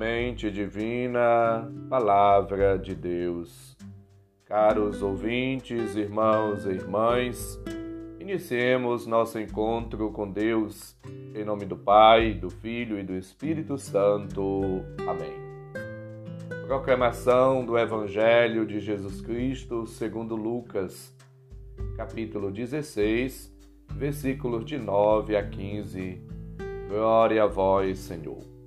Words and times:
Semente 0.00 0.50
Divina, 0.50 1.70
Palavra 1.90 2.78
de 2.78 2.94
Deus. 2.94 3.76
Caros 4.46 5.02
ouvintes, 5.02 5.94
irmãos 5.94 6.64
e 6.64 6.70
irmãs, 6.70 7.60
iniciemos 8.18 9.06
nosso 9.06 9.38
encontro 9.38 10.10
com 10.10 10.26
Deus, 10.32 10.96
em 11.34 11.44
nome 11.44 11.66
do 11.66 11.76
Pai, 11.76 12.32
do 12.32 12.48
Filho 12.48 12.98
e 12.98 13.02
do 13.02 13.14
Espírito 13.14 13.76
Santo. 13.76 14.82
Amém. 15.06 15.34
Proclamação 16.66 17.62
do 17.66 17.76
Evangelho 17.76 18.64
de 18.64 18.80
Jesus 18.80 19.20
Cristo 19.20 19.84
segundo 19.84 20.34
Lucas, 20.34 21.14
capítulo 21.98 22.50
16, 22.50 23.54
versículos 23.92 24.64
de 24.64 24.78
9 24.78 25.36
a 25.36 25.46
15. 25.46 26.22
Glória 26.88 27.42
a 27.42 27.46
vós, 27.46 27.98
Senhor. 27.98 28.59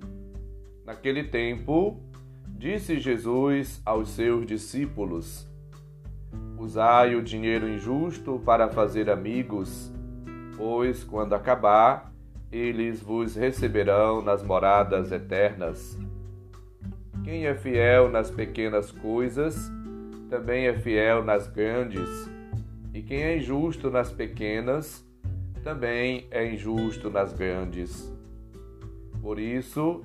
Naquele 0.84 1.24
tempo, 1.24 1.98
disse 2.46 2.98
Jesus 2.98 3.80
aos 3.86 4.10
seus 4.10 4.46
discípulos: 4.46 5.48
Usai 6.58 7.14
o 7.14 7.22
dinheiro 7.22 7.68
injusto 7.68 8.40
para 8.44 8.68
fazer 8.68 9.08
amigos, 9.08 9.92
pois 10.56 11.02
quando 11.02 11.34
acabar, 11.34 12.12
eles 12.52 13.00
vos 13.00 13.34
receberão 13.34 14.22
nas 14.22 14.42
moradas 14.42 15.10
eternas. 15.10 15.98
Quem 17.24 17.46
é 17.46 17.54
fiel 17.54 18.10
nas 18.10 18.30
pequenas 18.30 18.92
coisas, 18.92 19.72
também 20.28 20.66
é 20.66 20.74
fiel 20.74 21.24
nas 21.24 21.46
grandes, 21.46 22.30
e 22.92 23.02
quem 23.02 23.22
é 23.22 23.38
injusto 23.38 23.90
nas 23.90 24.12
pequenas, 24.12 25.02
também 25.62 26.26
é 26.30 26.52
injusto 26.52 27.10
nas 27.10 27.32
grandes. 27.32 28.12
Por 29.22 29.38
isso, 29.38 30.04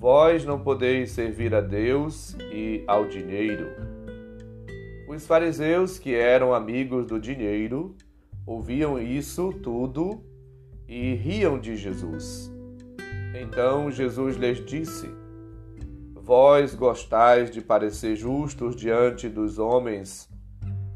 Vós 0.00 0.46
não 0.46 0.58
podeis 0.58 1.10
servir 1.10 1.54
a 1.54 1.60
Deus 1.60 2.34
e 2.50 2.82
ao 2.86 3.06
dinheiro. 3.06 3.66
Os 5.06 5.26
fariseus, 5.26 5.98
que 5.98 6.14
eram 6.14 6.54
amigos 6.54 7.04
do 7.04 7.20
dinheiro, 7.20 7.94
ouviam 8.46 8.98
isso 8.98 9.52
tudo 9.62 10.24
e 10.88 11.12
riam 11.12 11.60
de 11.60 11.76
Jesus. 11.76 12.50
Então 13.38 13.90
Jesus 13.90 14.38
lhes 14.38 14.64
disse: 14.64 15.06
Vós 16.14 16.74
gostais 16.74 17.50
de 17.50 17.60
parecer 17.60 18.16
justos 18.16 18.74
diante 18.74 19.28
dos 19.28 19.58
homens, 19.58 20.30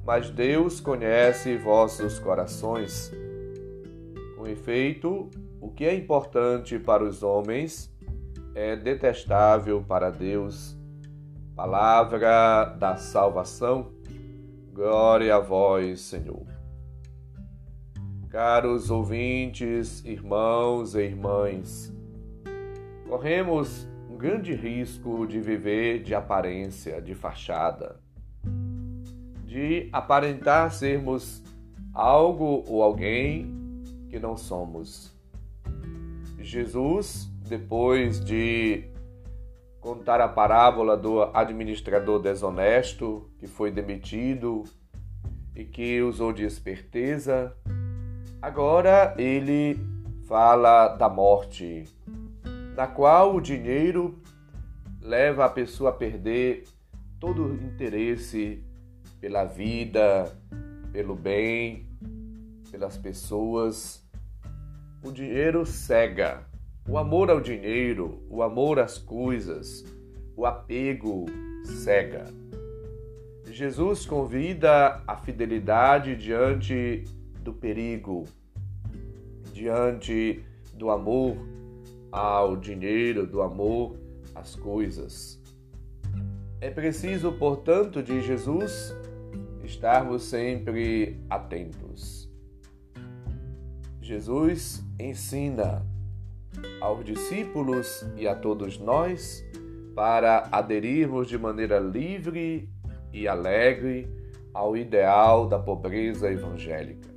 mas 0.02 0.30
Deus 0.30 0.80
conhece 0.80 1.58
vossos 1.58 2.18
corações. 2.18 3.12
Com 4.39 4.46
efeito, 4.46 5.28
o 5.61 5.68
que 5.68 5.84
é 5.84 5.95
importante 5.95 6.78
para 6.78 7.05
os 7.05 7.23
homens 7.23 7.93
é 8.54 8.76
detestável 8.76 9.82
para 9.82 10.10
Deus. 10.10 10.76
Palavra 11.56 12.64
da 12.78 12.96
salvação, 12.96 13.92
glória 14.72 15.34
a 15.34 15.40
vós, 15.40 16.00
Senhor. 16.00 16.46
Caros 18.28 18.90
ouvintes, 18.90 20.04
irmãos 20.04 20.94
e 20.94 21.02
irmãs, 21.02 21.92
corremos 23.08 23.86
um 24.10 24.16
grande 24.16 24.54
risco 24.54 25.26
de 25.26 25.40
viver 25.40 26.02
de 26.02 26.14
aparência, 26.14 27.00
de 27.00 27.14
fachada, 27.14 28.00
de 29.44 29.88
aparentar 29.92 30.72
sermos 30.72 31.42
algo 31.92 32.64
ou 32.66 32.82
alguém 32.82 33.54
que 34.08 34.18
não 34.18 34.36
somos. 34.36 35.14
Jesus 36.40 37.32
depois 37.44 38.24
de 38.24 38.84
contar 39.80 40.20
a 40.20 40.28
parábola 40.28 40.96
do 40.96 41.22
administrador 41.34 42.18
desonesto 42.18 43.30
que 43.38 43.46
foi 43.46 43.70
demitido 43.70 44.64
e 45.54 45.62
que 45.62 46.00
usou 46.00 46.33
de 46.33 46.42
esperteza, 46.42 47.54
agora 48.40 49.14
ele 49.18 49.78
fala 50.27 50.88
da 50.88 51.08
morte, 51.08 51.84
na 52.74 52.86
qual 52.86 53.36
o 53.36 53.40
dinheiro 53.40 54.18
leva 55.00 55.44
a 55.44 55.50
pessoa 55.50 55.90
a 55.90 55.92
perder 55.92 56.64
todo 57.20 57.44
o 57.44 57.54
interesse 57.54 58.64
pela 59.20 59.44
vida, 59.44 60.34
pelo 60.92 61.14
bem, 61.14 61.86
pelas 62.70 62.96
pessoas. 62.96 64.02
O 65.02 65.12
dinheiro 65.12 65.66
cega, 65.66 66.46
o 66.86 66.98
amor 66.98 67.30
ao 67.30 67.40
dinheiro, 67.40 68.22
o 68.28 68.42
amor 68.42 68.78
às 68.78 68.98
coisas, 68.98 69.84
o 70.36 70.45
apego 70.45 71.24
cega. 71.64 72.27
Jesus 73.50 74.05
convida 74.05 75.02
a 75.06 75.17
fidelidade 75.17 76.14
diante 76.17 77.05
do 77.40 77.52
perigo, 77.52 78.24
diante 79.52 80.45
do 80.74 80.90
amor 80.90 81.36
ao 82.12 82.56
dinheiro, 82.56 83.27
do 83.27 83.40
amor 83.40 83.96
às 84.34 84.55
coisas. 84.55 85.40
É 86.61 86.70
preciso, 86.70 87.33
portanto, 87.33 88.02
de 88.02 88.20
Jesus, 88.20 88.95
estarmos 89.62 90.24
sempre 90.24 91.20
atentos. 91.30 92.30
Jesus 94.01 94.84
ensina 94.98 95.93
aos 96.80 97.05
discípulos 97.05 98.05
e 98.17 98.27
a 98.27 98.35
todos 98.35 98.79
nós 98.79 99.45
para 99.95 100.48
aderirmos 100.51 101.29
de 101.29 101.39
maneira 101.39 101.79
livre 101.79 102.69
e 103.13 103.29
alegre 103.29 104.08
ao 104.52 104.77
ideal 104.77 105.47
da 105.47 105.58
pobreza 105.58 106.30
evangélica. 106.30 107.08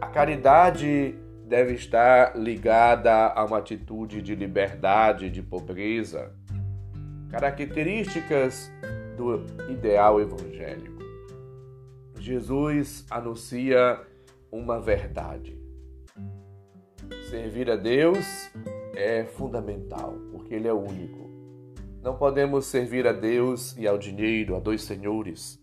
A 0.00 0.06
caridade 0.06 1.14
deve 1.44 1.74
estar 1.74 2.36
ligada 2.36 3.28
a 3.28 3.44
uma 3.44 3.58
atitude 3.58 4.22
de 4.22 4.34
liberdade, 4.34 5.30
de 5.30 5.42
pobreza, 5.42 6.32
características 7.30 8.70
do 9.16 9.44
ideal 9.70 10.20
evangélico. 10.20 10.98
Jesus 12.18 13.06
anuncia 13.10 14.00
uma 14.50 14.80
verdade. 14.80 15.58
Servir 17.28 17.70
a 17.70 17.76
Deus 17.76 18.50
é 18.96 19.22
fundamental, 19.22 20.14
porque 20.32 20.54
Ele 20.54 20.66
é 20.66 20.72
único. 20.72 21.28
Não 22.02 22.16
podemos 22.16 22.64
servir 22.64 23.06
a 23.06 23.12
Deus 23.12 23.76
e 23.76 23.86
ao 23.86 23.98
dinheiro, 23.98 24.56
a 24.56 24.58
dois 24.58 24.80
senhores. 24.80 25.62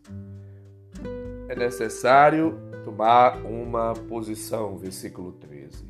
É 1.49 1.55
necessário 1.55 2.59
tomar 2.83 3.43
uma 3.43 3.93
posição, 3.93 4.77
versículo 4.77 5.31
13. 5.31 5.89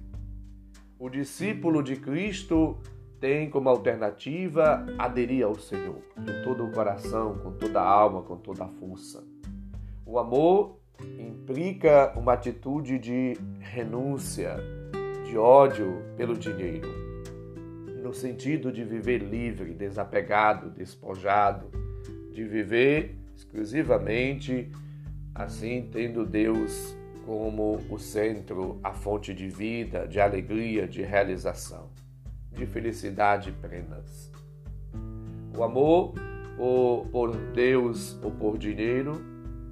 O 0.97 1.09
discípulo 1.09 1.83
de 1.83 1.97
Cristo 1.97 2.77
tem 3.19 3.49
como 3.49 3.67
alternativa 3.67 4.85
aderir 4.97 5.45
ao 5.45 5.55
Senhor 5.55 6.01
de 6.17 6.41
todo 6.45 6.63
o 6.63 6.71
coração, 6.71 7.37
com 7.39 7.51
toda 7.51 7.81
a 7.81 7.85
alma, 7.85 8.21
com 8.21 8.37
toda 8.37 8.63
a 8.63 8.69
força. 8.69 9.21
O 10.05 10.17
amor 10.17 10.79
implica 11.19 12.13
uma 12.15 12.31
atitude 12.31 12.97
de 12.97 13.33
renúncia, 13.59 14.55
de 15.35 15.39
ódio 15.39 16.01
pelo 16.15 16.33
dinheiro, 16.33 16.87
no 18.01 18.13
sentido 18.13 18.71
de 18.71 18.85
viver 18.85 19.17
livre, 19.17 19.73
desapegado, 19.73 20.69
despojado, 20.69 21.69
de 22.31 22.45
viver 22.45 23.17
exclusivamente 23.35 24.71
assim, 25.33 25.89
tendo 25.91 26.25
Deus 26.25 26.95
como 27.25 27.81
o 27.89 27.99
centro, 27.99 28.79
a 28.81 28.93
fonte 28.93 29.33
de 29.33 29.49
vida, 29.49 30.07
de 30.07 30.21
alegria, 30.21 30.87
de 30.87 31.01
realização, 31.01 31.89
de 32.53 32.65
felicidade 32.65 33.51
plenas. 33.51 34.31
O 35.53 35.63
amor 35.65 36.13
por, 36.55 37.09
por 37.11 37.35
Deus 37.51 38.17
ou 38.23 38.31
por 38.31 38.57
dinheiro 38.57 39.21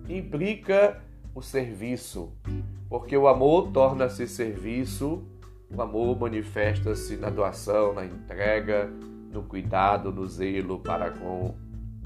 implica 0.10 1.02
o 1.34 1.42
serviço, 1.42 2.34
porque 2.90 3.16
o 3.16 3.30
amor 3.30 3.72
torna-se 3.72 4.28
serviço 4.28 5.26
o 5.76 5.82
amor 5.82 6.20
manifesta-se 6.20 7.18
na 7.18 7.30
doação, 7.30 7.94
na 7.94 8.06
entrega, 8.06 8.90
no 9.32 9.42
cuidado, 9.42 10.12
no 10.12 10.28
zelo 10.28 10.80
para 10.80 11.10
com 11.10 11.56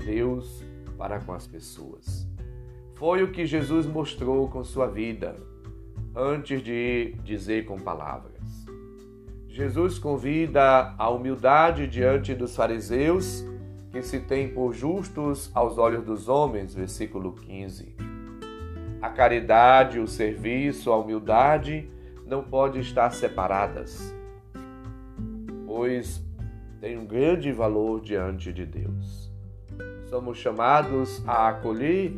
Deus, 0.06 0.64
para 0.98 1.19
com 1.19 1.34
as 1.34 1.46
pessoas. 1.46 2.25
Foi 2.96 3.22
o 3.24 3.31
que 3.31 3.46
Jesus 3.46 3.86
mostrou 3.86 4.48
com 4.48 4.64
sua 4.64 4.88
vida, 4.88 5.36
antes 6.16 6.64
de 6.64 7.14
dizer 7.24 7.66
com 7.66 7.78
palavras. 7.78 8.38
Jesus 9.50 10.00
convida 10.00 10.96
a 10.98 11.10
humildade 11.10 11.88
diante 11.88 12.34
dos 12.34 12.56
fariseus, 12.56 13.44
que 13.92 14.02
se 14.02 14.19
têm 14.19 14.48
por 14.48 14.74
justos 14.74 15.52
aos 15.54 15.78
olhos 15.78 16.06
dos 16.06 16.30
homens, 16.30 16.74
versículo 16.74 17.34
15. 17.34 17.96
A 19.02 19.10
caridade, 19.10 20.00
o 20.00 20.08
serviço, 20.08 20.92
a 20.92 20.98
humildade 20.98 21.90
não 22.28 22.44
podem 22.44 22.82
estar 22.82 23.10
separadas, 23.12 24.14
pois 25.66 26.24
têm 26.82 26.98
um 26.98 27.06
grande 27.06 27.52
valor 27.52 28.02
diante 28.02 28.52
de 28.52 28.66
Deus. 28.66 29.32
Somos 30.10 30.38
chamados 30.38 31.24
a 31.28 31.50
acolher 31.50 32.14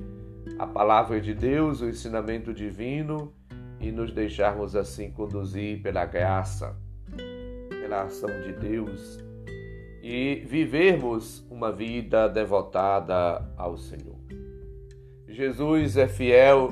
a 0.58 0.66
palavra 0.66 1.22
de 1.22 1.34
Deus, 1.34 1.82
o 1.82 1.88
ensinamento 1.88 2.54
divino 2.54 3.34
e 3.80 3.92
nos 3.92 4.12
deixarmos 4.12 4.76
assim 4.76 5.12
conduzir 5.12 5.82
pela 5.82 6.06
graça, 6.06 6.76
pela 7.70 8.04
ação 8.04 8.30
de 8.42 8.54
Deus 8.54 9.20
e 10.02 10.44
vivermos 10.48 11.46
uma 11.50 11.72
vida 11.72 12.28
devotada 12.28 13.48
ao 13.58 13.78
Senhor. 13.78 14.18
Jesus 15.28 15.98
é 15.98 16.08
fiel 16.08 16.72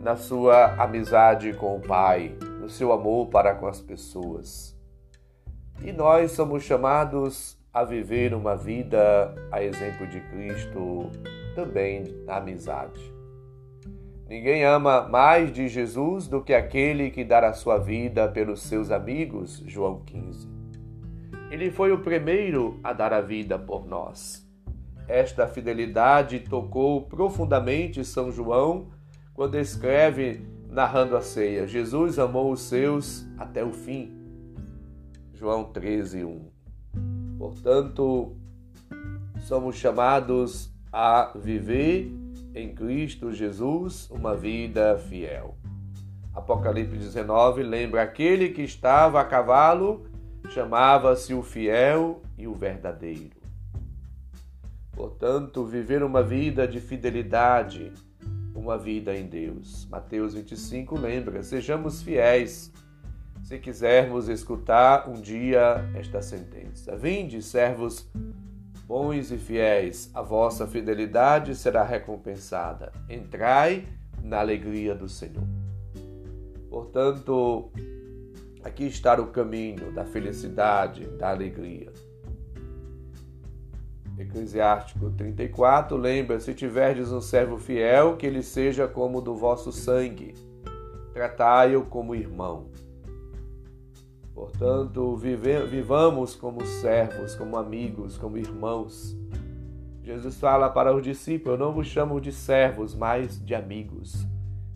na 0.00 0.16
sua 0.16 0.74
amizade 0.74 1.54
com 1.54 1.76
o 1.76 1.80
Pai, 1.80 2.36
no 2.64 2.70
seu 2.70 2.92
amor 2.92 3.28
para 3.28 3.54
com 3.54 3.66
as 3.66 3.78
pessoas. 3.78 4.74
E 5.82 5.92
nós 5.92 6.32
somos 6.32 6.62
chamados 6.62 7.58
a 7.70 7.84
viver 7.84 8.32
uma 8.32 8.56
vida 8.56 9.34
a 9.52 9.62
exemplo 9.62 10.06
de 10.06 10.18
Cristo, 10.20 11.10
também 11.54 12.04
na 12.24 12.36
amizade. 12.36 13.12
Ninguém 14.26 14.64
ama 14.64 15.06
mais 15.06 15.52
de 15.52 15.68
Jesus 15.68 16.26
do 16.26 16.42
que 16.42 16.54
aquele 16.54 17.10
que 17.10 17.22
a 17.30 17.52
sua 17.52 17.76
vida 17.76 18.26
pelos 18.28 18.62
seus 18.62 18.90
amigos. 18.90 19.62
João 19.66 20.00
15. 20.00 20.48
Ele 21.50 21.70
foi 21.70 21.92
o 21.92 21.98
primeiro 21.98 22.80
a 22.82 22.94
dar 22.94 23.12
a 23.12 23.20
vida 23.20 23.58
por 23.58 23.86
nós. 23.86 24.42
Esta 25.06 25.46
fidelidade 25.46 26.40
tocou 26.40 27.02
profundamente 27.02 28.02
São 28.06 28.32
João 28.32 28.88
quando 29.34 29.58
escreve, 29.58 30.46
narrando 30.74 31.16
a 31.16 31.22
ceia: 31.22 31.66
Jesus 31.66 32.18
amou 32.18 32.52
os 32.52 32.62
seus 32.62 33.24
até 33.38 33.64
o 33.64 33.72
fim. 33.72 34.12
João 35.32 35.64
13, 35.64 36.24
1. 36.24 36.48
Portanto, 37.38 38.36
somos 39.40 39.76
chamados 39.76 40.72
a 40.92 41.32
viver 41.36 42.12
em 42.54 42.74
Cristo 42.74 43.32
Jesus 43.32 44.10
uma 44.10 44.36
vida 44.36 44.98
fiel. 44.98 45.56
Apocalipse 46.34 46.96
19 46.96 47.62
lembra 47.62 48.02
aquele 48.02 48.48
que 48.48 48.62
estava 48.62 49.20
a 49.20 49.24
cavalo, 49.24 50.06
chamava-se 50.50 51.32
o 51.32 51.42
fiel 51.42 52.22
e 52.36 52.48
o 52.48 52.54
verdadeiro. 52.54 53.36
Portanto, 54.92 55.64
viver 55.64 56.02
uma 56.02 56.22
vida 56.22 56.66
de 56.66 56.80
fidelidade, 56.80 57.92
uma 58.54 58.78
vida 58.78 59.14
em 59.14 59.26
Deus. 59.26 59.86
Mateus 59.90 60.34
25 60.34 60.96
lembra: 60.98 61.42
sejamos 61.42 62.02
fiéis, 62.02 62.72
se 63.42 63.58
quisermos 63.58 64.28
escutar 64.28 65.08
um 65.08 65.20
dia 65.20 65.90
esta 65.94 66.22
sentença. 66.22 66.96
Vinde, 66.96 67.42
servos 67.42 68.08
bons 68.86 69.30
e 69.30 69.38
fiéis, 69.38 70.10
a 70.14 70.22
vossa 70.22 70.66
fidelidade 70.66 71.54
será 71.54 71.82
recompensada. 71.82 72.92
Entrai 73.08 73.86
na 74.22 74.40
alegria 74.40 74.94
do 74.94 75.08
Senhor. 75.08 75.46
Portanto, 76.70 77.70
aqui 78.62 78.84
está 78.84 79.20
o 79.20 79.28
caminho 79.28 79.92
da 79.92 80.04
felicidade, 80.04 81.06
da 81.18 81.30
alegria. 81.30 81.92
Eclesiástico 84.18 85.10
34 85.10 85.96
lembra: 85.96 86.38
se 86.38 86.54
tiverdes 86.54 87.10
um 87.10 87.20
servo 87.20 87.58
fiel, 87.58 88.16
que 88.16 88.26
ele 88.26 88.42
seja 88.42 88.86
como 88.86 89.20
do 89.20 89.34
vosso 89.34 89.72
sangue, 89.72 90.34
tratai-o 91.12 91.84
como 91.86 92.14
irmão. 92.14 92.68
Portanto, 94.34 95.16
vive, 95.16 95.64
vivamos 95.66 96.34
como 96.34 96.64
servos, 96.64 97.34
como 97.34 97.56
amigos, 97.56 98.18
como 98.18 98.36
irmãos. 98.36 99.16
Jesus 100.02 100.38
fala 100.38 100.68
para 100.68 100.94
os 100.94 101.02
discípulos: 101.02 101.58
Eu 101.58 101.66
não 101.66 101.72
vos 101.72 101.86
chamo 101.86 102.20
de 102.20 102.32
servos, 102.32 102.94
mas 102.94 103.44
de 103.44 103.54
amigos, 103.54 104.26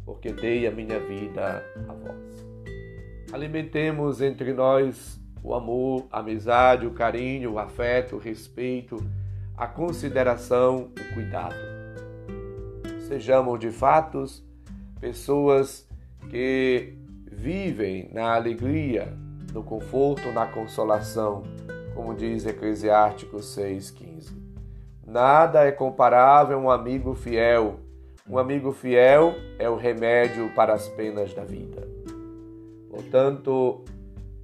porque 0.05 0.33
dei 0.33 0.67
a 0.67 0.71
minha 0.71 0.99
vida 1.01 1.65
a 1.89 1.93
vós. 1.93 2.47
Alimentemos 3.33 4.21
entre 4.23 4.53
nós 4.53 5.21
o 5.43 5.55
amor, 5.55 6.07
a 6.11 6.21
amizade, 6.21 6.87
o 6.87 6.93
carinho, 6.93 7.53
o 7.53 7.59
afeto, 7.59 8.17
o 8.17 8.19
respeito, 8.19 8.97
a 9.59 9.67
consideração, 9.67 10.93
o 10.97 11.15
cuidado. 11.15 11.57
Sejamos 13.09 13.59
de 13.59 13.73
fato 13.73 14.25
pessoas 15.01 15.85
que 16.31 16.97
vivem 17.31 18.09
na 18.13 18.37
alegria, 18.37 19.13
no 19.53 19.65
conforto, 19.65 20.31
na 20.31 20.47
consolação, 20.47 21.43
como 21.93 22.15
diz 22.15 22.47
Eclesiástico 22.47 23.39
6,15. 23.39 24.33
Nada 25.05 25.65
é 25.65 25.73
comparável 25.73 26.59
a 26.59 26.61
um 26.61 26.71
amigo 26.71 27.15
fiel. 27.15 27.81
Um 28.29 28.39
amigo 28.39 28.71
fiel 28.71 29.35
é 29.59 29.69
o 29.69 29.75
remédio 29.75 30.55
para 30.55 30.75
as 30.75 30.87
penas 30.91 31.35
da 31.35 31.45
vida. 31.45 31.89
Portanto, 32.91 33.85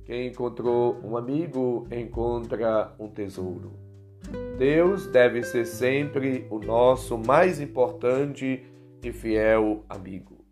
quem 0.04 0.28
encontrou 0.28 0.98
um 1.04 1.16
amigo 1.16 1.86
encontra 1.92 2.92
um 2.98 3.08
tesouro. 3.08 3.83
Deus 4.58 5.06
deve 5.06 5.42
ser 5.42 5.66
sempre 5.66 6.46
o 6.48 6.58
nosso 6.58 7.18
mais 7.18 7.60
importante 7.60 8.64
e 9.02 9.12
fiel 9.12 9.84
amigo. 9.88 10.44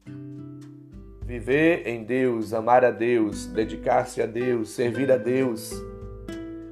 Viver 1.25 1.87
em 1.87 2.05
Deus, 2.05 2.53
amar 2.53 2.85
a 2.85 2.91
Deus, 2.91 3.47
dedicar-se 3.47 4.21
a 4.21 4.27
Deus, 4.27 4.71
servir 4.71 5.11
a 5.11 5.17
Deus, 5.17 5.73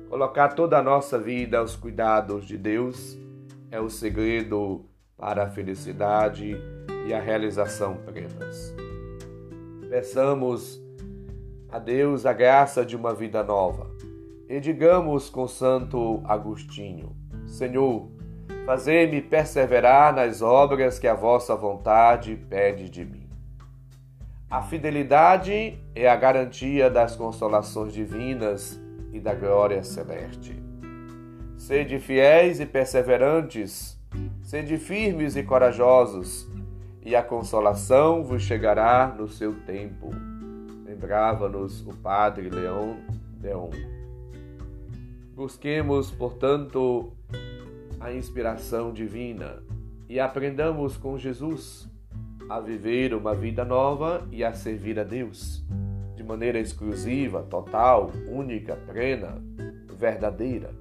colocar 0.08 0.48
toda 0.48 0.78
a 0.78 0.82
nossa 0.82 1.18
vida 1.18 1.58
aos 1.58 1.76
cuidados 1.76 2.44
de 2.44 2.58
Deus 2.58 3.18
é 3.70 3.80
o 3.80 3.88
segredo 3.88 4.84
para 5.16 5.44
a 5.44 5.50
felicidade 5.50 6.56
e 7.06 7.14
a 7.14 7.20
realização 7.20 7.96
plenas. 8.04 8.74
Peçamos 9.88 10.82
a 11.68 11.78
Deus 11.78 12.26
a 12.26 12.32
graça 12.32 12.84
de 12.84 12.96
uma 12.96 13.14
vida 13.14 13.42
nova 13.44 13.88
e 14.50 14.58
digamos 14.58 15.30
com 15.30 15.46
Santo 15.46 16.20
Agostinho: 16.24 17.14
Senhor, 17.46 18.10
fazei-me 18.66 19.22
perseverar 19.22 20.12
nas 20.12 20.42
obras 20.42 20.98
que 20.98 21.06
a 21.06 21.14
vossa 21.14 21.54
vontade 21.54 22.36
pede 22.50 22.90
de 22.90 23.04
mim. 23.04 23.30
A 24.50 24.60
fidelidade 24.60 25.78
é 25.94 26.10
a 26.10 26.16
garantia 26.16 26.90
das 26.90 27.14
consolações 27.14 27.92
divinas 27.92 28.80
e 29.12 29.20
da 29.20 29.32
glória 29.32 29.84
celeste. 29.84 30.60
Sede 31.56 32.00
fiéis 32.00 32.58
e 32.58 32.66
perseverantes, 32.66 33.96
sede 34.42 34.78
firmes 34.78 35.36
e 35.36 35.44
corajosos, 35.44 36.50
e 37.04 37.14
a 37.14 37.22
consolação 37.22 38.24
vos 38.24 38.42
chegará 38.42 39.14
no 39.16 39.28
seu 39.28 39.54
tempo. 39.60 40.10
Lembrava-nos 40.84 41.86
o 41.86 41.96
Padre 41.96 42.50
Leão 42.50 42.96
Deon. 43.38 43.99
Busquemos, 45.40 46.10
portanto, 46.10 47.14
a 47.98 48.12
inspiração 48.12 48.92
divina 48.92 49.62
e 50.06 50.20
aprendamos 50.20 50.98
com 50.98 51.16
Jesus 51.16 51.88
a 52.46 52.60
viver 52.60 53.14
uma 53.14 53.34
vida 53.34 53.64
nova 53.64 54.28
e 54.30 54.44
a 54.44 54.52
servir 54.52 55.00
a 55.00 55.02
Deus 55.02 55.64
de 56.14 56.22
maneira 56.22 56.60
exclusiva, 56.60 57.42
total, 57.44 58.12
única, 58.28 58.76
plena, 58.76 59.42
verdadeira. 59.98 60.74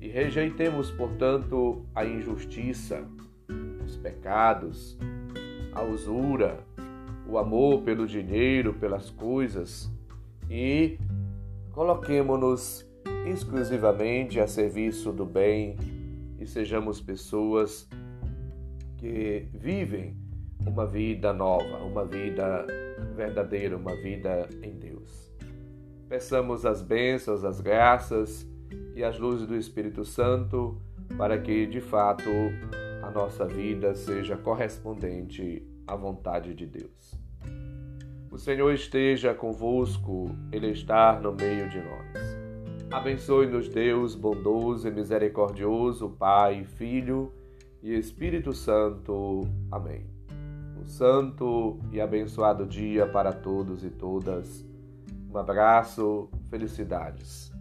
E 0.00 0.06
rejeitemos, 0.06 0.92
portanto, 0.92 1.84
a 1.92 2.04
injustiça, 2.04 3.04
os 3.84 3.96
pecados, 3.96 4.96
a 5.72 5.82
usura, 5.82 6.60
o 7.28 7.36
amor 7.36 7.82
pelo 7.82 8.06
dinheiro, 8.06 8.72
pelas 8.72 9.10
coisas 9.10 9.92
e 10.48 10.96
coloquemo-nos 11.72 12.88
exclusivamente 13.26 14.40
a 14.40 14.46
serviço 14.46 15.12
do 15.12 15.24
bem 15.24 15.76
e 16.38 16.46
sejamos 16.46 17.00
pessoas 17.00 17.88
que 18.96 19.46
vivem 19.54 20.16
uma 20.66 20.86
vida 20.86 21.32
nova, 21.32 21.78
uma 21.78 22.04
vida 22.04 22.66
verdadeira, 23.14 23.76
uma 23.76 23.94
vida 23.96 24.48
em 24.62 24.72
Deus. 24.72 25.30
Peçamos 26.08 26.66
as 26.66 26.82
bênçãos, 26.82 27.44
as 27.44 27.60
graças 27.60 28.46
e 28.94 29.04
as 29.04 29.18
luzes 29.18 29.46
do 29.46 29.56
Espírito 29.56 30.04
Santo, 30.04 30.80
para 31.16 31.38
que 31.38 31.66
de 31.66 31.80
fato 31.80 32.28
a 33.02 33.10
nossa 33.10 33.46
vida 33.46 33.94
seja 33.94 34.36
correspondente 34.36 35.66
à 35.86 35.96
vontade 35.96 36.54
de 36.54 36.66
Deus. 36.66 37.14
O 38.30 38.38
Senhor 38.38 38.72
esteja 38.72 39.34
convosco, 39.34 40.30
Ele 40.52 40.68
está 40.68 41.18
no 41.20 41.32
meio 41.32 41.68
de 41.68 41.78
nós. 41.78 42.19
Abençoe-nos, 42.90 43.68
Deus 43.68 44.16
bondoso 44.16 44.88
e 44.88 44.90
misericordioso, 44.90 46.08
Pai, 46.08 46.64
Filho 46.64 47.32
e 47.80 47.94
Espírito 47.94 48.52
Santo. 48.52 49.42
Amém. 49.70 50.04
Um 50.76 50.84
santo 50.84 51.78
e 51.92 52.00
abençoado 52.00 52.66
dia 52.66 53.06
para 53.06 53.32
todos 53.32 53.84
e 53.84 53.90
todas. 53.90 54.66
Um 55.32 55.38
abraço, 55.38 56.28
felicidades. 56.48 57.52